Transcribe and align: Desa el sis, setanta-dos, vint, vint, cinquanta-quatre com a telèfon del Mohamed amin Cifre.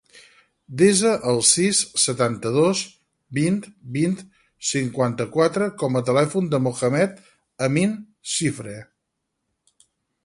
Desa 0.81 1.09
el 1.31 1.41
sis, 1.49 1.81
setanta-dos, 2.03 2.81
vint, 3.39 3.59
vint, 3.97 4.17
cinquanta-quatre 4.71 5.69
com 5.83 6.01
a 6.01 6.03
telèfon 6.11 6.49
del 6.55 6.65
Mohamed 6.71 7.23
amin 7.69 7.95
Cifre. 8.39 8.79